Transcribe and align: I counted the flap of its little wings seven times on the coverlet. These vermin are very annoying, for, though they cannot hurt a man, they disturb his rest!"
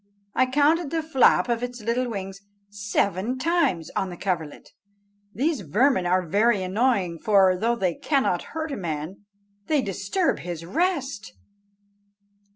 I 0.33 0.47
counted 0.47 0.89
the 0.89 1.03
flap 1.03 1.47
of 1.47 1.61
its 1.61 1.79
little 1.79 2.09
wings 2.09 2.39
seven 2.71 3.37
times 3.37 3.91
on 3.95 4.09
the 4.09 4.17
coverlet. 4.17 4.71
These 5.31 5.61
vermin 5.61 6.07
are 6.07 6.25
very 6.25 6.63
annoying, 6.63 7.19
for, 7.19 7.55
though 7.55 7.75
they 7.75 7.93
cannot 7.93 8.41
hurt 8.57 8.71
a 8.71 8.77
man, 8.77 9.25
they 9.67 9.83
disturb 9.83 10.39
his 10.39 10.65
rest!" 10.65 11.35